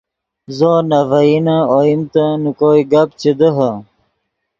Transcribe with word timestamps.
زو 0.57 0.73
نے 0.89 0.99
ڤئینے 1.09 1.57
اوئیمتے 1.73 2.25
نے 2.41 2.49
کوئے 2.59 2.81
گپ 2.91 3.09
چے 3.19 3.31
دیہے 3.39 3.71